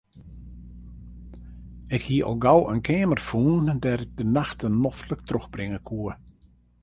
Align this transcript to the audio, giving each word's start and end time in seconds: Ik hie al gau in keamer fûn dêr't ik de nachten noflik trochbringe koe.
Ik 1.95 2.01
hie 2.07 2.23
al 2.27 2.35
gau 2.45 2.59
in 2.73 2.85
keamer 2.87 3.21
fûn 3.27 3.61
dêr't 3.83 4.05
ik 4.07 4.13
de 4.19 4.25
nachten 4.37 4.73
noflik 4.83 5.21
trochbringe 5.29 5.79
koe. 5.89 6.09